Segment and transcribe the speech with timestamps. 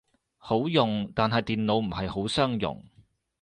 [0.39, 2.83] 好用，但係電腦唔係好相容